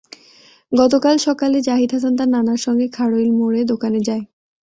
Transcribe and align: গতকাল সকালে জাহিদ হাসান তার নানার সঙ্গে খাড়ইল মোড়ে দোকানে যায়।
গতকাল 0.71 1.15
সকালে 1.27 1.57
জাহিদ 1.67 1.89
হাসান 1.93 2.13
তার 2.15 2.29
নানার 2.35 2.59
সঙ্গে 2.65 2.87
খাড়ইল 2.89 3.29
মোড়ে 3.39 3.61
দোকানে 3.71 3.99
যায়। 4.07 4.23